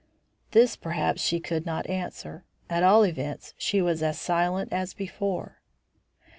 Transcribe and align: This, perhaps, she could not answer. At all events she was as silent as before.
This, 0.49 0.75
perhaps, 0.75 1.21
she 1.21 1.39
could 1.39 1.63
not 1.63 1.87
answer. 1.87 2.43
At 2.71 2.81
all 2.81 3.05
events 3.05 3.53
she 3.55 3.83
was 3.83 4.01
as 4.01 4.19
silent 4.19 4.73
as 4.73 4.95
before. 4.95 5.61